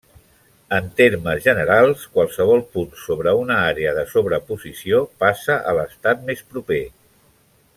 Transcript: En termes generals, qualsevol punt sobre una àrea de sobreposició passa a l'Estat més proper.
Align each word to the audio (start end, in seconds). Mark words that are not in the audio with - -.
En 0.75 0.85
termes 1.01 1.41
generals, 1.47 2.05
qualsevol 2.15 2.63
punt 2.77 2.89
sobre 3.01 3.33
una 3.41 3.59
àrea 3.67 3.93
de 3.99 4.07
sobreposició 4.15 5.03
passa 5.25 5.59
a 5.73 5.75
l'Estat 5.81 6.25
més 6.31 6.43
proper. 6.55 6.81